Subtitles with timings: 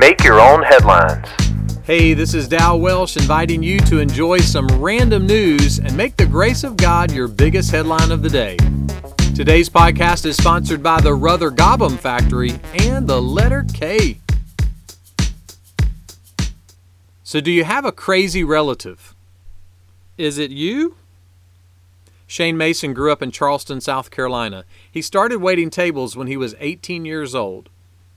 [0.00, 1.28] Make your own headlines.
[1.82, 6.24] Hey, this is Dow Welsh inviting you to enjoy some random news and make the
[6.24, 8.56] grace of God your biggest headline of the day.
[9.36, 14.18] Today's podcast is sponsored by the Ruther Gobbum Factory and the letter K.
[17.22, 19.14] So, do you have a crazy relative?
[20.16, 20.96] Is it you?
[22.26, 24.64] Shane Mason grew up in Charleston, South Carolina.
[24.90, 27.68] He started waiting tables when he was 18 years old.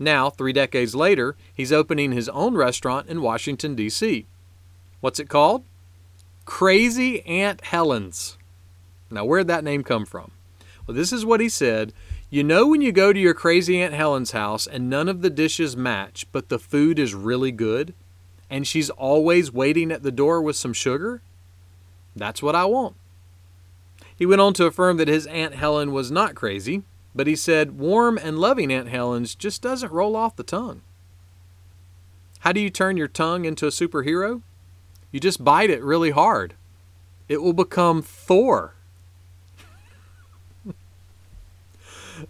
[0.04, 4.26] Now, three decades later, he's opening his own restaurant in Washington, D.C.
[5.00, 5.64] What's it called?
[6.44, 8.38] Crazy Aunt Helen's.
[9.10, 10.32] Now, where'd that name come from?
[10.86, 11.94] Well, this is what he said.
[12.30, 15.30] You know, when you go to your crazy Aunt Helen's house and none of the
[15.30, 17.94] dishes match, but the food is really good,
[18.50, 21.22] and she's always waiting at the door with some sugar?
[22.14, 22.96] That's what I want.
[24.16, 26.84] He went on to affirm that his Aunt Helen was not crazy,
[27.16, 30.82] but he said warm and loving Aunt Helen's just doesn't roll off the tongue.
[32.40, 34.42] How do you turn your tongue into a superhero?
[35.12, 36.56] You just bite it really hard.
[37.30, 38.76] It will become Thor.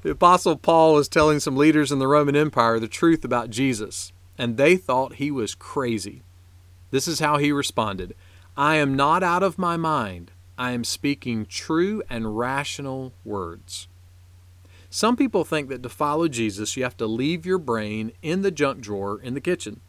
[0.03, 4.11] the Apostle Paul was telling some leaders in the Roman Empire the truth about Jesus,
[4.37, 6.21] and they thought he was crazy.
[6.91, 8.13] This is how he responded
[8.55, 10.29] I am not out of my mind.
[10.57, 13.87] I am speaking true and rational words.
[14.95, 18.51] Some people think that to follow Jesus, you have to leave your brain in the
[18.51, 19.81] junk drawer in the kitchen.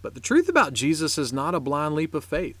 [0.00, 2.56] But the truth about Jesus is not a blind leap of faith.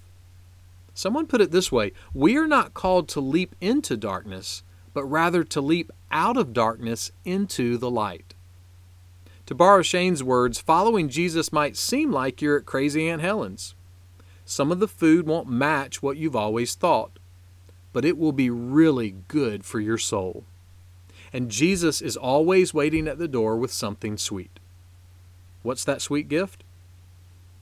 [0.92, 5.44] Someone put it this way We are not called to leap into darkness, but rather
[5.44, 8.34] to leap out of darkness into the light.
[9.46, 13.74] To borrow Shane's words, following Jesus might seem like you're at Crazy Aunt Helen's.
[14.44, 17.18] Some of the food won't match what you've always thought,
[17.94, 20.44] but it will be really good for your soul
[21.32, 24.58] and Jesus is always waiting at the door with something sweet.
[25.62, 26.64] What's that sweet gift?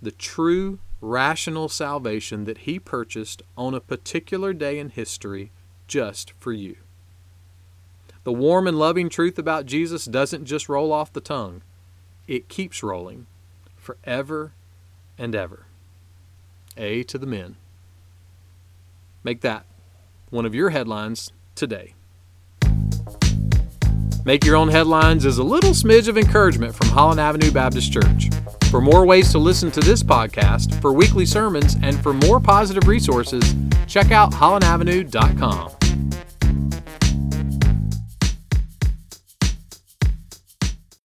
[0.02, 5.50] The true, rational salvation that He purchased on a particular day in history
[5.86, 6.77] just for you.
[8.24, 11.62] The warm and loving truth about Jesus doesn't just roll off the tongue,
[12.27, 13.27] it keeps rolling
[13.77, 14.52] forever
[15.18, 15.66] and ever.
[16.77, 17.56] A to the men.
[19.22, 19.66] Make that
[20.30, 21.94] one of your headlines today.
[24.27, 28.30] Make Your Own Headlines is a little smidge of encouragement from Holland Avenue Baptist Church.
[28.70, 32.89] For more ways to listen to this podcast, for weekly sermons, and for more positive
[32.89, 33.55] resources,
[33.86, 35.83] check out hollandavenue.com.